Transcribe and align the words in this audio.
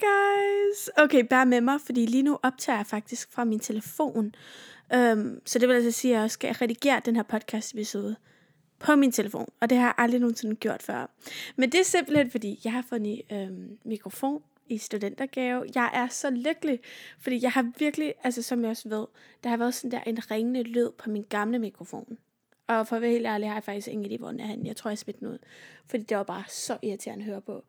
guys! 0.00 0.90
Okay, 0.96 1.24
bær 1.30 1.44
med 1.44 1.60
mig, 1.60 1.80
fordi 1.80 2.06
lige 2.06 2.22
nu 2.22 2.38
optager 2.42 2.76
jeg 2.76 2.86
faktisk 2.86 3.32
fra 3.32 3.44
min 3.44 3.60
telefon. 3.60 4.34
Um, 4.94 5.40
så 5.46 5.58
det 5.58 5.68
vil 5.68 5.74
altså 5.74 5.90
sige, 5.90 6.14
at 6.14 6.20
jeg 6.20 6.30
skal 6.30 6.54
redigere 6.54 7.00
den 7.04 7.16
her 7.16 7.22
podcast 7.22 7.74
episode 7.74 8.16
på 8.78 8.96
min 8.96 9.12
telefon. 9.12 9.48
Og 9.60 9.70
det 9.70 9.78
har 9.78 9.84
jeg 9.84 9.94
aldrig 9.98 10.20
nogensinde 10.20 10.56
gjort 10.56 10.82
før. 10.82 11.10
Men 11.56 11.72
det 11.72 11.80
er 11.80 11.84
simpelthen, 11.84 12.30
fordi 12.30 12.60
jeg 12.64 12.72
har 12.72 12.84
fundet 12.88 13.22
øhm, 13.32 13.78
mikrofon 13.84 14.42
i 14.68 14.78
studentergave. 14.78 15.64
Jeg 15.74 15.90
er 15.94 16.08
så 16.08 16.30
lykkelig, 16.30 16.80
fordi 17.20 17.42
jeg 17.42 17.52
har 17.52 17.72
virkelig, 17.78 18.14
altså 18.24 18.42
som 18.42 18.62
jeg 18.62 18.70
også 18.70 18.88
ved, 18.88 19.06
der 19.44 19.50
har 19.50 19.56
været 19.56 19.74
sådan 19.74 19.90
der 19.90 20.00
en 20.00 20.30
ringende 20.30 20.62
lyd 20.62 20.90
på 20.98 21.10
min 21.10 21.26
gamle 21.28 21.58
mikrofon. 21.58 22.18
Og 22.66 22.86
for 22.86 22.96
at 22.96 23.02
være 23.02 23.10
helt 23.10 23.26
ærlig, 23.26 23.48
har 23.48 23.54
jeg 23.54 23.64
faktisk 23.64 23.88
ingen 23.88 24.12
idé, 24.12 24.18
hvor 24.18 24.30
den 24.30 24.40
er 24.40 24.46
henne. 24.46 24.66
Jeg 24.66 24.76
tror, 24.76 24.90
jeg 24.90 24.98
smidt 24.98 25.20
den 25.20 25.28
ud. 25.28 25.38
Fordi 25.86 26.02
det 26.02 26.16
var 26.16 26.22
bare 26.22 26.44
så 26.48 26.78
irriterende 26.82 27.24
at 27.24 27.30
høre 27.30 27.40
på. 27.40 27.64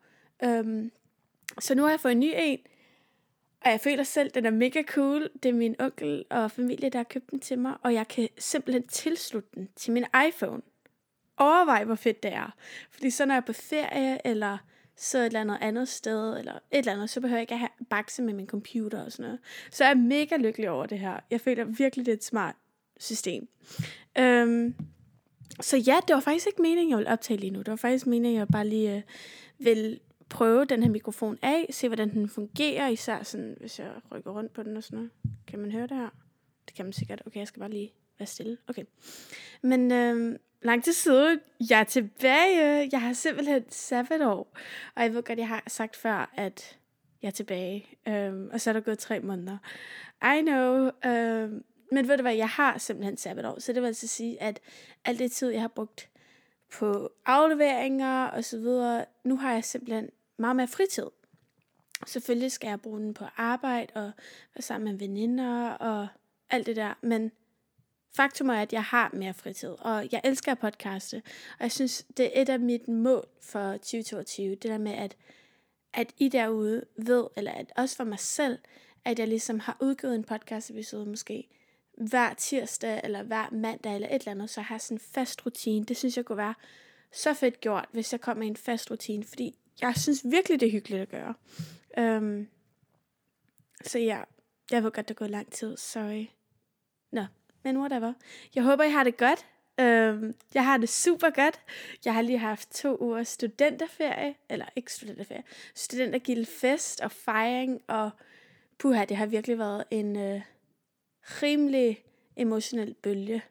Um, 0.46 0.90
så 1.60 1.74
nu 1.74 1.82
har 1.82 1.90
jeg 1.90 2.00
fået 2.00 2.12
en 2.12 2.20
ny 2.20 2.32
en. 2.36 2.58
Og 3.64 3.70
jeg 3.70 3.80
føler 3.80 4.02
selv, 4.02 4.26
at 4.26 4.34
den 4.34 4.46
er 4.46 4.50
mega 4.50 4.82
cool. 4.82 5.30
Det 5.42 5.48
er 5.48 5.52
min 5.52 5.76
onkel 5.78 6.24
og 6.30 6.50
familie, 6.50 6.88
der 6.88 6.98
har 6.98 7.04
købt 7.04 7.30
den 7.30 7.40
til 7.40 7.58
mig. 7.58 7.74
Og 7.82 7.94
jeg 7.94 8.08
kan 8.08 8.28
simpelthen 8.38 8.86
tilslutte 8.86 9.48
den 9.54 9.68
til 9.76 9.92
min 9.92 10.04
iPhone. 10.28 10.62
Overvej, 11.36 11.84
hvor 11.84 11.94
fedt 11.94 12.22
det 12.22 12.32
er. 12.32 12.54
Fordi 12.90 13.10
så 13.10 13.26
når 13.26 13.34
jeg 13.34 13.40
er 13.40 13.46
på 13.46 13.52
ferie, 13.52 14.26
eller 14.26 14.58
så 14.96 15.18
et 15.18 15.26
eller 15.26 15.40
andet 15.40 15.58
andet 15.60 15.88
sted, 15.88 16.38
eller 16.38 16.52
et 16.54 16.78
eller 16.78 16.92
andet, 16.92 17.10
så 17.10 17.20
behøver 17.20 17.36
jeg 17.36 17.42
ikke 17.42 17.54
at 17.54 17.58
have 17.58 17.70
bakse 17.90 18.22
med 18.22 18.34
min 18.34 18.46
computer 18.46 19.04
og 19.04 19.12
sådan 19.12 19.24
noget. 19.24 19.40
Så 19.70 19.84
jeg 19.84 19.90
er 19.90 19.94
mega 19.94 20.36
lykkelig 20.36 20.70
over 20.70 20.86
det 20.86 20.98
her. 20.98 21.20
Jeg 21.30 21.40
føler 21.40 21.64
virkelig, 21.64 22.06
det 22.06 22.12
er 22.12 22.16
et 22.16 22.24
smart 22.24 22.54
system. 23.00 23.48
Øhm, 24.18 24.74
så 25.60 25.76
ja, 25.76 25.96
det 26.08 26.14
var 26.14 26.20
faktisk 26.20 26.46
ikke 26.46 26.62
meningen, 26.62 26.90
jeg 26.90 26.98
ville 26.98 27.10
optage 27.10 27.40
lige 27.40 27.50
nu. 27.50 27.58
Det 27.58 27.68
var 27.68 27.76
faktisk 27.76 28.06
meningen, 28.06 28.38
jeg 28.38 28.48
bare 28.48 28.68
lige 28.68 28.96
øh, 28.96 29.02
vil 29.58 30.00
prøve 30.32 30.64
den 30.64 30.82
her 30.82 30.90
mikrofon 30.90 31.38
af, 31.42 31.66
se 31.70 31.88
hvordan 31.88 32.10
den 32.10 32.28
fungerer, 32.28 32.88
især 32.88 33.22
sådan, 33.22 33.56
hvis 33.60 33.78
jeg 33.78 33.90
rykker 34.14 34.30
rundt 34.30 34.52
på 34.52 34.62
den 34.62 34.76
og 34.76 34.82
sådan 34.82 34.96
noget. 34.96 35.10
Kan 35.46 35.58
man 35.58 35.72
høre 35.72 35.86
det 35.86 35.96
her? 35.96 36.08
Det 36.66 36.76
kan 36.76 36.84
man 36.84 36.92
sikkert. 36.92 37.22
Okay, 37.26 37.38
jeg 37.38 37.48
skal 37.48 37.60
bare 37.60 37.70
lige 37.70 37.92
være 38.18 38.26
stille. 38.26 38.58
Okay. 38.68 38.84
Men 39.62 39.92
øh, 39.92 40.38
lang 40.62 40.84
tid 40.84 40.92
siden, 40.92 41.40
jeg 41.70 41.80
er 41.80 41.84
tilbage. 41.84 42.88
Jeg 42.92 43.00
har 43.00 43.12
simpelthen 43.12 43.64
sabbatår. 43.68 44.56
Og 44.94 45.02
jeg 45.02 45.14
ved 45.14 45.22
godt, 45.22 45.38
jeg 45.38 45.48
har 45.48 45.62
sagt 45.66 45.96
før, 45.96 46.32
at 46.36 46.78
jeg 47.22 47.28
er 47.28 47.32
tilbage. 47.32 47.86
Um, 48.06 48.50
og 48.52 48.60
så 48.60 48.70
er 48.70 48.74
der 48.74 48.80
gået 48.80 48.98
tre 48.98 49.20
måneder. 49.20 49.58
I 50.38 50.42
know. 50.42 50.84
Um, 50.84 51.64
men 51.92 52.08
ved 52.08 52.16
du 52.16 52.22
hvad, 52.22 52.34
jeg 52.34 52.48
har 52.48 52.78
simpelthen 52.78 53.16
sabbatår. 53.16 53.60
Så 53.60 53.72
det 53.72 53.82
vil 53.82 53.86
altså 53.86 54.08
sige, 54.08 54.42
at 54.42 54.60
alt 55.04 55.18
det 55.18 55.32
tid, 55.32 55.50
jeg 55.50 55.60
har 55.60 55.68
brugt 55.68 56.08
på 56.72 57.12
afleveringer 57.26 58.24
og 58.24 58.44
så 58.44 58.58
videre, 58.58 59.04
nu 59.24 59.36
har 59.36 59.52
jeg 59.52 59.64
simpelthen 59.64 60.10
meget 60.36 60.56
mere 60.56 60.68
fritid. 60.68 61.06
Selvfølgelig 62.06 62.52
skal 62.52 62.68
jeg 62.68 62.80
bruge 62.80 63.00
den 63.00 63.14
på 63.14 63.24
arbejde 63.36 63.92
og 63.94 64.12
være 64.54 64.62
sammen 64.62 64.92
med 64.92 64.98
veninder 64.98 65.70
og 65.70 66.08
alt 66.50 66.66
det 66.66 66.76
der, 66.76 66.94
men 67.00 67.32
faktum 68.16 68.48
er, 68.48 68.54
at 68.54 68.72
jeg 68.72 68.84
har 68.84 69.10
mere 69.12 69.34
fritid, 69.34 69.68
og 69.68 70.08
jeg 70.12 70.20
elsker 70.24 70.52
at 70.52 70.58
podcaste, 70.58 71.22
og 71.58 71.62
jeg 71.62 71.72
synes, 71.72 72.06
det 72.16 72.26
er 72.26 72.42
et 72.42 72.48
af 72.48 72.60
mit 72.60 72.88
mål 72.88 73.28
for 73.40 73.72
2022, 73.72 74.50
det 74.54 74.62
der 74.62 74.78
med, 74.78 74.92
at, 74.92 75.16
at 75.92 76.12
I 76.18 76.28
derude 76.28 76.84
ved, 76.96 77.26
eller 77.36 77.52
at 77.52 77.72
også 77.76 77.96
for 77.96 78.04
mig 78.04 78.18
selv, 78.18 78.58
at 79.04 79.18
jeg 79.18 79.28
ligesom 79.28 79.60
har 79.60 79.76
udgivet 79.80 80.14
en 80.14 80.24
podcast 80.24 80.70
episode 80.70 81.06
måske 81.06 81.48
hver 81.98 82.34
tirsdag, 82.34 83.00
eller 83.04 83.22
hver 83.22 83.48
mandag, 83.52 83.94
eller 83.94 84.08
et 84.08 84.14
eller 84.14 84.30
andet, 84.30 84.50
så 84.50 84.60
har 84.60 84.74
jeg 84.74 84.80
sådan 84.80 84.94
en 84.96 85.00
fast 85.00 85.46
rutine. 85.46 85.84
Det 85.84 85.96
synes 85.96 86.16
jeg 86.16 86.24
kunne 86.24 86.38
være 86.38 86.54
så 87.12 87.34
fedt 87.34 87.60
gjort, 87.60 87.88
hvis 87.92 88.12
jeg 88.12 88.20
kom 88.20 88.36
med 88.36 88.46
en 88.46 88.56
fast 88.56 88.90
rutine, 88.90 89.24
fordi 89.24 89.58
jeg 89.80 89.96
synes 89.96 90.20
virkelig, 90.24 90.60
det 90.60 90.66
er 90.66 90.72
hyggeligt 90.72 91.02
at 91.02 91.08
gøre. 91.08 91.34
Um, 92.16 92.48
så 93.84 93.98
ja, 93.98 94.20
jeg 94.70 94.84
ved 94.84 94.90
godt, 94.90 95.08
der 95.08 95.14
går 95.14 95.26
lang 95.26 95.52
tid, 95.52 95.76
sorry. 95.76 96.20
Øh, 96.20 96.26
nå, 97.12 97.24
men 97.62 97.76
whatever. 97.76 98.12
Jeg 98.54 98.64
håber, 98.64 98.84
I 98.84 98.90
har 98.90 99.04
det 99.04 99.16
godt. 99.16 99.46
Um, 99.78 100.34
jeg 100.54 100.64
har 100.64 100.76
det 100.76 100.88
super 100.88 101.30
godt. 101.30 101.60
Jeg 102.04 102.14
har 102.14 102.22
lige 102.22 102.38
haft 102.38 102.70
to 102.70 102.96
uger 103.00 103.22
studenterferie, 103.22 104.34
eller 104.48 104.66
ikke 104.76 104.92
studenterferie, 104.92 105.42
studentergildfest 105.74 107.00
og 107.00 107.12
fejring, 107.12 107.82
og 107.86 108.10
puha, 108.78 109.04
det 109.04 109.16
har 109.16 109.26
virkelig 109.26 109.58
været 109.58 109.84
en 109.90 110.16
uh, 110.16 110.40
rimelig 111.22 112.04
emotionel 112.36 112.94
bølge. 112.94 113.42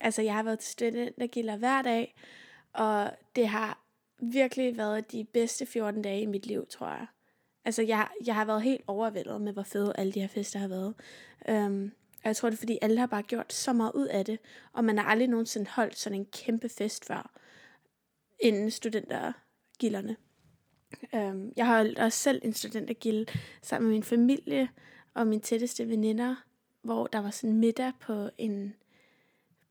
Altså, 0.00 0.22
jeg 0.22 0.34
har 0.34 0.42
været 0.42 0.58
til 0.58 0.72
studentergilder 0.72 1.56
hver 1.56 1.82
dag, 1.82 2.14
og 2.72 3.10
det 3.36 3.48
har 3.48 3.85
virkelig 4.18 4.76
været 4.76 5.12
de 5.12 5.24
bedste 5.24 5.66
14 5.66 6.02
dage 6.02 6.20
i 6.20 6.26
mit 6.26 6.46
liv, 6.46 6.66
tror 6.66 6.88
jeg. 6.88 7.06
Altså, 7.64 7.82
jeg, 7.82 8.08
jeg 8.24 8.34
har 8.34 8.44
været 8.44 8.62
helt 8.62 8.84
overvældet 8.86 9.40
med, 9.40 9.52
hvor 9.52 9.62
fede 9.62 9.92
alle 9.98 10.12
de 10.12 10.20
her 10.20 10.28
fester 10.28 10.58
har 10.58 10.68
været. 10.68 10.94
Um, 11.48 11.92
og 12.22 12.28
jeg 12.28 12.36
tror, 12.36 12.50
det 12.50 12.56
er, 12.56 12.60
fordi 12.60 12.78
alle 12.82 12.98
har 12.98 13.06
bare 13.06 13.22
gjort 13.22 13.52
så 13.52 13.72
meget 13.72 13.92
ud 13.94 14.06
af 14.06 14.24
det, 14.24 14.38
og 14.72 14.84
man 14.84 14.98
har 14.98 15.04
aldrig 15.04 15.28
nogensinde 15.28 15.70
holdt 15.70 15.98
sådan 15.98 16.18
en 16.18 16.26
kæmpe 16.26 16.68
fest 16.68 17.04
før, 17.04 17.30
inden 18.40 18.70
studentergilderne. 18.70 20.16
Um, 21.12 21.52
jeg 21.56 21.66
har 21.66 21.76
holdt 21.76 21.98
også 21.98 22.18
selv 22.18 22.40
en 22.44 22.52
studentergilde 22.52 23.26
sammen 23.62 23.88
med 23.88 23.94
min 23.96 24.02
familie 24.02 24.68
og 25.14 25.26
mine 25.26 25.42
tætteste 25.42 25.88
veninder, 25.88 26.34
hvor 26.82 27.06
der 27.06 27.18
var 27.18 27.30
sådan 27.30 27.56
middag 27.56 27.92
på 28.00 28.30
en 28.38 28.74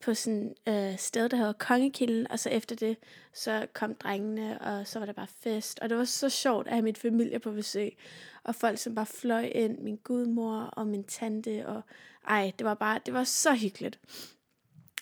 på 0.03 0.13
sådan 0.13 0.55
øh, 0.67 0.97
sted, 0.97 1.29
der 1.29 1.37
hedder 1.37 1.53
Kongekilden, 1.53 2.31
og 2.31 2.39
så 2.39 2.49
efter 2.49 2.75
det, 2.75 2.97
så 3.33 3.67
kom 3.73 3.95
drengene, 3.95 4.61
og 4.61 4.87
så 4.87 4.99
var 4.99 5.05
der 5.05 5.13
bare 5.13 5.27
fest, 5.27 5.79
og 5.79 5.89
det 5.89 5.97
var 5.97 6.03
så 6.03 6.29
sjovt 6.29 6.67
at 6.67 6.73
have 6.73 6.83
min 6.83 6.95
familie 6.95 7.39
på 7.39 7.51
besøg, 7.51 7.97
og 8.43 8.55
folk 8.55 8.77
som 8.77 8.95
bare 8.95 9.05
fløj 9.05 9.51
ind, 9.55 9.79
min 9.79 9.99
gudmor 10.03 10.61
og 10.61 10.87
min 10.87 11.03
tante, 11.03 11.67
og 11.67 11.81
ej, 12.27 12.51
det 12.59 12.65
var 12.65 12.73
bare, 12.73 12.99
det 13.05 13.13
var 13.13 13.23
så 13.23 13.55
hyggeligt. 13.55 13.99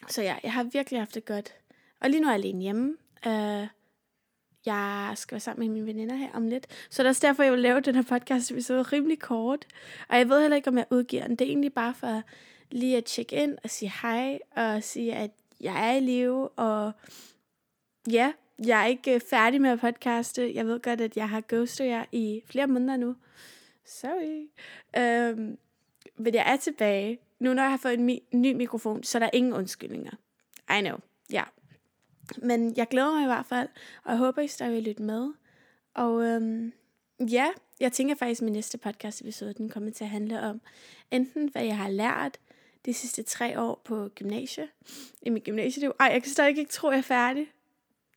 Så 0.10 0.22
ja, 0.22 0.36
jeg 0.44 0.54
har 0.54 0.64
virkelig 0.64 1.00
haft 1.00 1.16
det 1.16 1.26
godt. 1.26 1.54
Og 2.02 2.10
lige 2.10 2.22
nu 2.22 2.28
er 2.28 2.32
jeg 2.32 2.40
alene 2.40 2.62
hjemme. 2.62 2.98
Øh, 3.28 3.68
jeg 4.66 5.14
skal 5.16 5.36
være 5.36 5.40
sammen 5.40 5.68
med 5.68 5.74
mine 5.74 5.86
veninder 5.86 6.16
her 6.16 6.30
om 6.34 6.48
lidt. 6.48 6.68
Så 6.90 7.04
det 7.04 7.08
er 7.08 7.10
også 7.10 7.28
derfor, 7.28 7.44
jeg 7.44 7.52
vil 7.52 7.62
lave 7.62 7.82
den 7.82 7.96
her 7.96 8.02
podcast 8.02 8.52
episode 8.52 8.82
rimelig 8.82 9.20
kort. 9.20 9.66
Og 10.10 10.18
jeg 10.18 10.30
ved 10.30 10.42
heller 10.42 10.56
ikke, 10.56 10.68
om 10.70 10.78
jeg 10.78 10.86
udgiver 10.90 11.28
den. 11.28 11.36
Det 11.36 11.46
er 11.46 11.50
egentlig 11.50 11.74
bare 11.74 11.94
for 11.94 12.24
lige 12.74 12.98
at 12.98 13.06
tjekke 13.06 13.36
ind 13.36 13.58
og 13.64 13.70
sige 13.70 13.94
hej, 14.02 14.40
og 14.56 14.84
sige, 14.84 15.16
at 15.16 15.32
jeg 15.62 15.90
er 15.90 15.98
i 15.98 16.00
live, 16.00 16.50
og 16.50 16.92
ja, 18.12 18.34
jeg 18.66 18.82
er 18.82 18.86
ikke 18.86 19.16
øh, 19.16 19.22
færdig 19.30 19.62
med 19.62 19.70
at 19.70 19.80
podcaste. 19.80 20.56
Jeg 20.56 20.66
ved 20.66 20.80
godt, 20.80 21.02
at 21.02 21.18
jeg 21.18 21.30
har 21.30 21.44
ghostet 21.50 21.86
jer 21.86 22.06
i 22.12 22.42
flere 22.46 22.68
måneder 22.68 22.98
nu. 22.98 23.16
Sorry. 23.86 24.48
Øhm, 24.98 25.58
men 26.18 26.34
jeg 26.34 26.52
er 26.54 26.56
tilbage. 26.56 27.20
Nu 27.40 27.54
når 27.54 27.64
jeg 27.64 27.72
har 27.72 27.78
fået 27.78 27.94
en 27.94 28.10
mi- 28.10 28.38
ny 28.38 28.54
mikrofon, 28.54 29.04
så 29.04 29.18
er 29.18 29.20
der 29.20 29.30
ingen 29.34 29.54
undskyldninger. 29.54 30.12
I 30.78 30.82
know, 30.82 30.98
ja. 31.32 31.36
Yeah. 31.36 31.48
Men 32.38 32.78
jeg 32.78 32.88
glæder 32.88 33.12
mig 33.12 33.24
i 33.24 33.26
hvert 33.26 33.46
fald, 33.46 33.70
og 34.04 34.12
jeg 34.12 34.18
håber, 34.18 34.42
I 34.42 34.48
stadig 34.48 34.74
vil 34.74 34.84
lytte 34.84 35.04
med. 35.04 35.34
Og 35.94 36.24
øhm, 36.24 36.74
ja, 37.32 37.48
jeg 37.80 37.92
tænker 37.92 38.16
faktisk, 38.16 38.42
at 38.42 38.46
min 38.46 38.54
næste 38.54 38.78
podcast 38.78 39.22
episode, 39.22 39.54
den 39.54 39.70
kommer 39.70 39.92
til 39.92 40.04
at 40.04 40.10
handle 40.10 40.42
om 40.42 40.62
enten, 41.12 41.50
hvad 41.50 41.64
jeg 41.64 41.78
har 41.78 41.90
lært, 41.90 42.38
de 42.86 42.94
sidste 42.94 43.24
tre 43.24 43.60
år 43.60 43.82
på 43.84 44.10
gymnasiet, 44.16 44.70
I 45.22 45.30
mit 45.30 45.44
gymnasieliv. 45.44 45.96
Ej, 46.00 46.08
jeg 46.08 46.24
kan 46.24 46.32
stadig 46.32 46.50
ikke 46.50 46.72
tro, 46.72 46.88
at 46.88 46.92
jeg 46.92 46.98
er 46.98 47.02
færdig. 47.02 47.52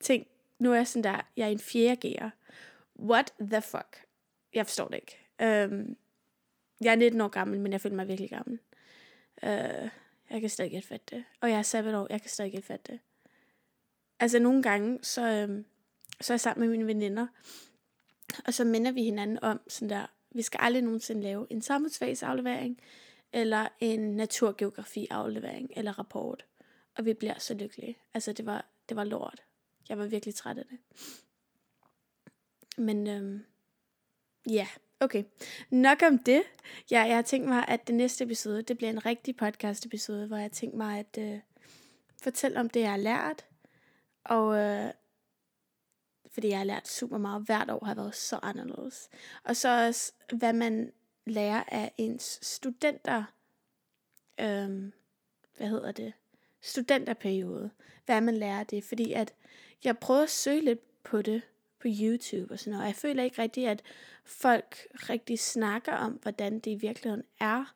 Tænk, 0.01 0.27
nu 0.59 0.71
er 0.71 0.75
jeg 0.75 0.87
sådan 0.87 1.03
der, 1.03 1.21
jeg 1.37 1.47
er 1.47 1.51
en 1.51 1.59
fjerde 1.59 2.07
G'er. 2.07 2.29
What 2.99 3.33
the 3.41 3.61
fuck? 3.61 4.05
Jeg 4.53 4.65
forstår 4.65 4.87
det 4.87 4.95
ikke. 4.95 5.17
Um, 5.69 5.97
jeg 6.81 6.91
er 6.91 6.95
19 6.95 7.21
år 7.21 7.27
gammel, 7.27 7.59
men 7.59 7.71
jeg 7.71 7.81
føler 7.81 7.95
mig 7.95 8.07
virkelig 8.07 8.29
gammel. 8.29 8.59
Uh, 9.43 9.89
jeg 10.29 10.41
kan 10.41 10.49
stadig 10.49 10.73
ikke 10.73 10.87
fatte 10.87 11.15
det. 11.15 11.23
Og 11.41 11.49
jeg 11.49 11.57
er 11.57 11.61
sabbatår, 11.61 12.07
jeg 12.09 12.21
kan 12.21 12.29
stadig 12.29 12.53
ikke 12.53 12.67
fatte 12.67 12.91
det. 12.91 12.99
Altså 14.19 14.39
nogle 14.39 14.63
gange, 14.63 14.99
så, 15.01 15.43
um, 15.49 15.65
så 16.21 16.33
er 16.33 16.35
jeg 16.35 16.41
sammen 16.41 16.69
med 16.69 16.77
mine 16.77 16.87
veninder, 16.87 17.27
og 18.45 18.53
så 18.53 18.63
minder 18.63 18.91
vi 18.91 19.03
hinanden 19.03 19.39
om 19.41 19.59
sådan 19.67 19.89
der, 19.89 20.05
vi 20.31 20.41
skal 20.41 20.59
aldrig 20.63 20.83
nogensinde 20.83 21.21
lave 21.21 21.47
en 21.49 21.61
samfundsfagsaflevering, 21.61 22.79
eller 23.33 23.67
en 23.79 23.99
naturgeografi-aflevering 23.99 25.71
eller 25.75 25.99
rapport. 25.99 26.45
Og 26.97 27.05
vi 27.05 27.13
bliver 27.13 27.39
så 27.39 27.53
lykkelige. 27.53 27.97
Altså, 28.13 28.33
det 28.33 28.45
var, 28.45 28.65
det 28.89 28.97
var 28.97 29.03
lort. 29.03 29.43
Jeg 29.89 29.97
var 29.97 30.05
virkelig 30.05 30.35
træt 30.35 30.57
af 30.57 30.65
det. 30.65 30.77
Men 32.77 33.07
øhm, 33.07 33.45
ja, 34.49 34.67
okay. 34.99 35.23
Nok 35.69 36.01
om 36.01 36.19
det. 36.19 36.43
Ja, 36.91 37.01
jeg 37.01 37.15
har 37.15 37.21
tænkt 37.21 37.47
mig, 37.47 37.65
at 37.67 37.87
det 37.87 37.95
næste 37.95 38.23
episode, 38.23 38.61
det 38.61 38.77
bliver 38.77 38.89
en 38.89 39.05
rigtig 39.05 39.37
podcast 39.37 39.85
episode, 39.85 40.27
hvor 40.27 40.37
jeg 40.37 40.43
har 40.43 40.49
tænkt 40.49 40.75
mig 40.75 40.99
at 40.99 41.17
øh, 41.19 41.39
fortælle 42.23 42.59
om 42.59 42.69
det, 42.69 42.79
jeg 42.79 42.89
har 42.89 42.97
lært. 42.97 43.45
Og 44.23 44.57
øh, 44.57 44.91
fordi 46.37 46.49
jeg 46.49 46.57
har 46.57 46.65
lært 46.65 46.87
super 46.87 47.17
meget. 47.17 47.45
Hvert 47.45 47.69
år 47.69 47.85
har 47.85 47.95
været 47.95 48.15
så 48.15 48.39
anderledes. 48.41 49.09
Og 49.43 49.55
så 49.55 49.87
også, 49.87 50.13
hvad 50.33 50.53
man 50.53 50.91
lære 51.27 51.73
af 51.73 51.93
ens 51.97 52.39
studenter, 52.41 53.23
øhm, 54.39 54.93
hvad 55.57 55.67
hedder 55.67 55.91
det, 55.91 56.13
studenterperiode, 56.61 57.69
hvad 58.05 58.21
man 58.21 58.37
lærer 58.37 58.63
det, 58.63 58.83
fordi 58.83 59.13
at 59.13 59.33
jeg 59.83 59.97
prøver 59.97 60.23
at 60.23 60.29
søge 60.29 60.61
lidt 60.61 61.03
på 61.03 61.21
det, 61.21 61.41
på 61.79 61.87
YouTube 62.01 62.53
og 62.53 62.59
sådan 62.59 62.71
noget. 62.71 62.83
Og 62.83 62.87
jeg 62.87 62.95
føler 62.95 63.23
ikke 63.23 63.41
rigtigt, 63.41 63.69
at 63.69 63.83
folk 64.23 64.87
rigtig 64.93 65.39
snakker 65.39 65.93
om, 65.93 66.11
hvordan 66.11 66.59
det 66.59 66.71
i 66.71 66.75
virkeligheden 66.75 67.23
er. 67.39 67.75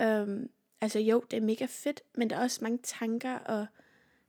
Øhm, 0.00 0.50
altså 0.80 0.98
jo, 0.98 1.24
det 1.30 1.36
er 1.36 1.40
mega 1.40 1.66
fedt, 1.68 2.02
men 2.14 2.30
der 2.30 2.36
er 2.36 2.40
også 2.40 2.58
mange 2.62 2.78
tanker 2.82 3.38
og 3.38 3.66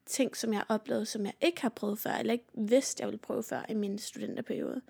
ting, 0.06 0.38
som 0.38 0.54
jeg 0.54 0.60
har 0.60 0.76
oplevet, 0.76 1.08
som 1.08 1.26
jeg 1.26 1.34
ikke 1.42 1.62
har 1.62 1.70
prøvet 1.70 2.00
før, 2.00 2.12
eller 2.12 2.34
ikke 2.34 2.46
vidste, 2.54 3.02
jeg 3.02 3.08
ville 3.08 3.20
prøve 3.20 3.44
før 3.44 3.66
i 3.70 3.74
min 3.74 4.00
studenterperiode. 4.00 4.82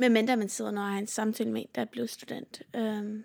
Med 0.00 0.08
mindre 0.08 0.36
man 0.36 0.48
sidder, 0.48 0.70
når 0.70 0.82
jeg 0.82 0.90
har 0.90 0.98
en 0.98 1.06
samtale 1.06 1.52
med 1.52 1.60
en, 1.60 1.68
der 1.74 1.80
er 1.80 1.84
blevet 1.84 2.10
student. 2.10 2.62
Øhm, 2.76 3.24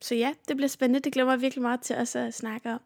så 0.00 0.14
ja, 0.14 0.34
det 0.48 0.56
bliver 0.56 0.68
spændende. 0.68 1.00
Det 1.00 1.12
glæder 1.12 1.26
mig 1.26 1.40
virkelig 1.40 1.62
meget 1.62 1.80
til 1.80 1.96
også 1.96 2.18
at 2.18 2.34
snakke 2.34 2.70
om. 2.70 2.80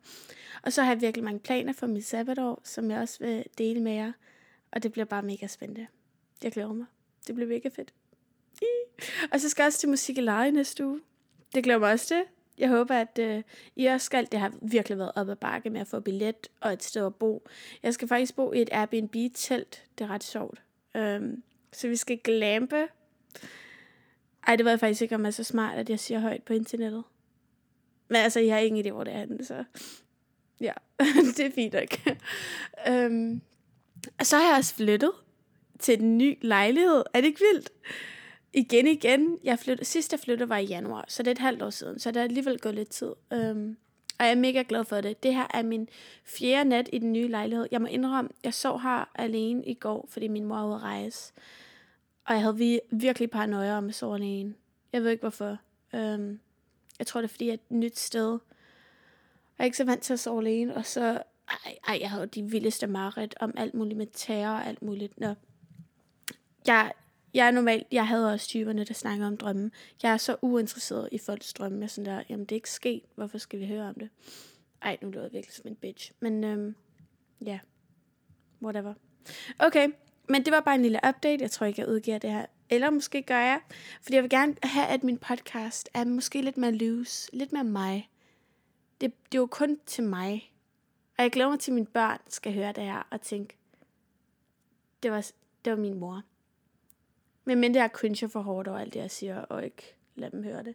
Og 0.62 0.72
så 0.72 0.82
har 0.82 0.92
jeg 0.92 1.00
virkelig 1.00 1.25
mange 1.25 1.40
planer 1.40 1.72
for 1.72 1.86
mit 1.86 2.04
sabbatår, 2.04 2.60
som 2.64 2.90
jeg 2.90 3.00
også 3.00 3.19
vil 3.20 3.44
dele 3.58 3.80
med 3.80 3.92
jer. 3.92 4.12
Og 4.70 4.82
det 4.82 4.92
bliver 4.92 5.04
bare 5.04 5.22
mega 5.22 5.46
spændende. 5.46 5.86
Jeg 6.42 6.52
glæder 6.52 6.72
mig. 6.72 6.86
Det 7.26 7.34
bliver 7.34 7.48
mega 7.48 7.69
fedt. 7.69 7.94
I. 8.62 9.02
Og 9.32 9.40
så 9.40 9.48
skal 9.48 9.62
jeg 9.62 9.66
også 9.66 9.78
til 9.78 9.88
musik 9.88 10.19
i 10.19 10.20
leje 10.20 10.50
næste 10.50 10.86
uge. 10.86 11.00
Det 11.54 11.64
glæder 11.64 11.78
mig 11.78 11.92
også 11.92 12.06
til. 12.06 12.22
Jeg 12.58 12.69
håber, 12.69 12.94
at 12.94 13.19
øh, 13.20 13.42
I 13.76 13.86
også 13.86 14.04
skal. 14.04 14.28
Det 14.32 14.40
har 14.40 14.52
virkelig 14.62 14.98
været 14.98 15.12
op 15.14 15.28
ad 15.28 15.36
bakke 15.36 15.70
med 15.70 15.80
at 15.80 15.86
få 15.86 16.00
billet 16.00 16.48
og 16.60 16.72
et 16.72 16.82
sted 16.82 17.06
at 17.06 17.14
bo. 17.14 17.48
Jeg 17.82 17.94
skal 17.94 18.08
faktisk 18.08 18.36
bo 18.36 18.52
i 18.52 18.62
et 18.62 18.69
Airbnb-telt. 18.72 19.84
Det 19.98 20.04
er 20.04 20.08
ret 20.08 20.25
sjovt. 20.25 20.62
Um, 20.94 21.42
så 21.72 21.88
vi 21.88 21.96
skal 21.96 22.19
glampe. 22.25 22.88
Ej, 24.46 24.56
det 24.56 24.64
ved 24.64 24.73
jeg 24.73 24.81
faktisk 24.81 25.02
ikke, 25.02 25.14
om 25.14 25.26
er 25.26 25.31
så 25.31 25.44
smart, 25.44 25.79
at 25.79 25.90
jeg 25.90 26.00
siger 26.00 26.20
højt 26.20 26.43
på 26.43 26.52
internettet. 26.52 27.05
Men 28.08 28.17
altså, 28.17 28.40
jeg 28.40 28.55
har 28.55 28.61
ingen 28.61 28.87
idé, 28.87 28.90
hvor 28.90 29.05
det 29.05 29.14
er 29.14 29.19
henne, 29.19 29.44
så 29.44 29.64
ja, 30.61 30.73
det 31.37 31.40
er 31.40 31.50
fint 31.55 31.73
nok. 31.73 32.17
øhm, 32.88 33.40
og 34.19 34.26
så 34.26 34.37
har 34.37 34.49
jeg 34.49 34.56
også 34.56 34.75
flyttet 34.75 35.12
til 35.79 36.02
en 36.02 36.19
ny 36.19 36.38
lejlighed. 36.40 37.02
Er 37.14 37.20
det 37.20 37.29
ikke 37.29 37.43
vildt? 37.52 37.70
igen 38.52 38.87
igen. 38.87 39.38
Jeg 39.44 39.58
flyttede, 39.58 39.85
sidst 39.85 40.12
jeg 40.12 40.20
flyttede 40.20 40.49
var 40.49 40.56
i 40.56 40.64
januar, 40.64 41.05
så 41.08 41.23
det 41.23 41.29
er 41.29 41.32
et 41.32 41.38
halvt 41.38 41.62
år 41.62 41.70
siden, 41.70 41.99
så 41.99 42.11
det 42.11 42.20
er 42.20 42.25
alligevel 42.25 42.58
gået 42.58 42.75
lidt 42.75 42.88
tid. 42.88 43.12
Øhm, 43.32 43.76
og 44.19 44.25
jeg 44.25 44.31
er 44.31 44.38
mega 44.38 44.64
glad 44.69 44.85
for 44.85 45.00
det. 45.00 45.23
Det 45.23 45.35
her 45.35 45.46
er 45.55 45.62
min 45.62 45.88
fjerde 46.25 46.69
nat 46.69 46.88
i 46.93 46.99
den 46.99 47.12
nye 47.12 47.29
lejlighed. 47.29 47.67
Jeg 47.70 47.81
må 47.81 47.87
indrømme, 47.87 48.31
jeg 48.44 48.55
sov 48.55 48.81
her 48.81 49.11
alene 49.14 49.64
i 49.64 49.75
går, 49.75 50.08
fordi 50.11 50.29
min 50.29 50.44
mor 50.44 50.56
var 50.56 50.67
ude 50.67 50.75
at 50.75 50.82
rejse. 50.82 51.32
Og 52.28 52.34
jeg 52.34 52.42
havde 52.42 52.80
virkelig 52.90 53.30
paranoia 53.30 53.76
om 53.76 53.88
at 53.88 53.94
sove. 53.94 54.54
Jeg 54.92 55.02
ved 55.02 55.10
ikke 55.10 55.20
hvorfor. 55.20 55.58
Um, 55.92 56.40
jeg 56.98 57.06
tror 57.06 57.20
det 57.20 57.28
er 57.28 57.32
fordi, 57.32 57.46
jeg 57.46 57.50
er 57.50 57.54
et 57.54 57.70
nyt 57.70 57.98
sted. 57.98 58.30
Jeg 59.58 59.58
er 59.58 59.64
ikke 59.64 59.76
så 59.76 59.84
vant 59.84 60.02
til 60.02 60.12
at 60.12 60.20
sove 60.20 60.40
alene, 60.40 60.76
og 60.76 60.86
så... 60.86 61.22
Ej, 61.48 61.78
ej 61.88 61.98
jeg 62.00 62.10
havde 62.10 62.26
de 62.26 62.42
vildeste 62.42 62.86
mareridt 62.86 63.34
om 63.40 63.54
alt 63.56 63.75
muligt 63.75 63.98
med 63.98 64.06
terror 64.12 64.54
og 64.54 64.66
alt 64.66 64.82
muligt. 64.82 65.20
Nå. 65.20 65.34
Jeg, 66.66 66.92
jeg 67.34 67.46
er 67.46 67.50
normalt, 67.50 67.86
jeg 67.92 68.06
havde 68.06 68.32
også 68.32 68.48
typerne, 68.48 68.84
der 68.84 68.94
snakker 68.94 69.26
om 69.26 69.36
drømme. 69.36 69.70
Jeg 70.02 70.12
er 70.12 70.16
så 70.16 70.36
uinteresseret 70.42 71.08
i 71.12 71.19
folks 71.19 71.52
drømme. 71.52 71.78
Jeg 71.78 71.84
er 71.84 71.88
sådan 71.88 72.12
der, 72.12 72.22
jamen 72.28 72.44
det 72.44 72.52
er 72.52 72.56
ikke 72.56 72.70
sket, 72.70 73.02
hvorfor 73.14 73.38
skal 73.38 73.60
vi 73.60 73.66
høre 73.66 73.88
om 73.88 73.94
det? 73.94 74.08
Ej, 74.82 74.98
nu 75.02 75.10
lyder 75.10 75.22
jeg 75.22 75.32
virkelig 75.32 75.54
som 75.54 75.69
en 75.69 75.76
bitch. 75.76 76.12
Men 76.20 76.44
øhm, 76.44 76.75
ja, 77.40 77.50
yeah. 77.50 77.60
whatever. 78.62 78.94
Okay, 79.58 79.88
men 80.28 80.44
det 80.44 80.52
var 80.52 80.60
bare 80.60 80.75
en 80.75 80.82
lille 80.82 81.00
update. 81.08 81.42
Jeg 81.42 81.50
tror 81.50 81.66
ikke, 81.66 81.80
jeg 81.80 81.88
udgiver 81.88 82.19
det 82.19 82.30
her. 82.30 82.46
Eller 82.70 82.90
måske 82.90 83.22
gør 83.22 83.38
jeg. 83.38 83.60
Fordi 84.02 84.14
jeg 84.14 84.22
vil 84.22 84.30
gerne 84.30 84.56
have, 84.62 84.86
at 84.86 85.04
min 85.04 85.19
podcast 85.19 85.88
er 85.94 86.04
måske 86.04 86.42
lidt 86.42 86.56
mere 86.56 86.72
loose. 86.72 87.36
Lidt 87.36 87.52
mere 87.52 87.64
mig. 87.64 88.10
Det, 89.00 89.12
det 89.32 89.38
er 89.38 89.42
jo 89.42 89.46
kun 89.46 89.78
til 89.86 90.04
mig. 90.04 90.52
Og 91.19 91.22
jeg 91.22 91.32
glæder 91.32 91.50
mig 91.50 91.60
til, 91.60 91.70
at 91.70 91.75
mine 91.75 91.86
børn 91.86 92.19
skal 92.28 92.54
høre 92.54 92.72
det 92.72 92.84
her 92.84 93.06
og 93.10 93.20
tænke, 93.20 93.56
det 95.02 95.10
var, 95.10 95.30
det 95.64 95.70
var 95.70 95.78
min 95.78 95.98
mor. 95.98 96.22
Men 97.44 97.60
men 97.60 97.75
det 97.75 97.82
er 97.82 97.88
cringe 97.88 98.28
for 98.28 98.40
hårdt 98.40 98.69
over 98.69 98.78
alt 98.78 98.94
det, 98.94 99.00
jeg 99.00 99.10
siger, 99.10 99.38
og 99.38 99.64
ikke 99.64 99.96
lade 100.14 100.30
dem 100.30 100.42
høre 100.42 100.62
det. 100.62 100.75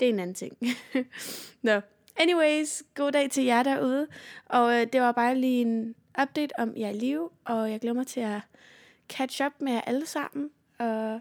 Det 0.00 0.08
er 0.08 0.12
en 0.12 0.20
anden 0.20 0.34
ting. 0.34 0.58
Nå, 1.62 1.74
no. 1.74 1.80
anyways, 2.16 2.82
god 2.94 3.12
dag 3.12 3.30
til 3.30 3.44
jer 3.44 3.62
derude. 3.62 4.06
Og 4.46 4.80
øh, 4.80 4.86
det 4.92 5.00
var 5.00 5.12
bare 5.12 5.34
lige 5.34 5.60
en 5.60 5.94
update 6.22 6.58
om 6.58 6.76
jer 6.76 6.92
liv, 6.92 7.32
og 7.44 7.70
jeg 7.70 7.80
glæder 7.80 7.94
mig 7.94 8.06
til 8.06 8.20
at 8.20 8.40
catch 9.08 9.46
up 9.46 9.52
med 9.60 9.72
jer 9.72 9.80
alle 9.80 10.06
sammen. 10.06 10.50
Og 10.78 11.20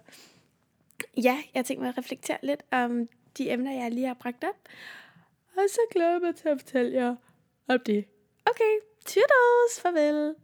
ja, 1.17 1.37
jeg 1.53 1.65
tænker 1.65 1.81
mig 1.81 1.89
at 1.89 1.97
reflektere 1.97 2.37
lidt 2.43 2.63
om 2.71 3.09
de 3.37 3.51
emner, 3.51 3.73
jeg 3.73 3.91
lige 3.91 4.07
har 4.07 4.13
bragt 4.13 4.43
op. 4.43 4.69
Og 5.57 5.63
så 5.69 5.79
glæder 5.91 6.11
jeg 6.11 6.21
mig 6.21 6.35
til 6.35 6.49
at 6.49 6.59
fortælle 6.59 6.93
jer 6.93 7.15
om 7.67 7.79
det. 7.85 8.05
Okay, 8.45 8.79
toodles, 9.05 9.81
farvel. 9.81 10.35